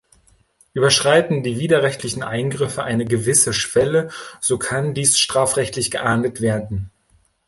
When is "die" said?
1.43-1.59